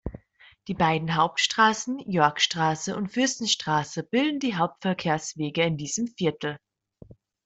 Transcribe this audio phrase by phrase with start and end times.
[0.67, 6.57] Die beiden Hauptstraßen Yorckstraße und Fürstenstraße bilden die Hauptverkehrswege in diesem Viertel.